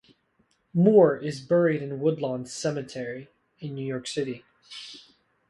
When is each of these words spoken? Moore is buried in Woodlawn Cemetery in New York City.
Moore 0.73 1.15
is 1.15 1.39
buried 1.39 1.79
in 1.83 1.99
Woodlawn 1.99 2.47
Cemetery 2.47 3.29
in 3.59 3.75
New 3.75 3.85
York 3.85 4.07
City. 4.07 4.43